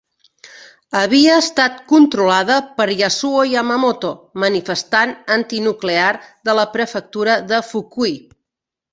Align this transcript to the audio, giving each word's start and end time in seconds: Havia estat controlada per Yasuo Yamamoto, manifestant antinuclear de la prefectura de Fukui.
Havia 0.99 1.33
estat 1.41 1.75
controlada 1.89 2.55
per 2.79 2.87
Yasuo 3.01 3.43
Yamamoto, 3.49 4.09
manifestant 4.43 5.13
antinuclear 5.35 6.09
de 6.49 6.57
la 6.61 6.65
prefectura 6.79 7.37
de 7.53 7.61
Fukui. 7.69 8.15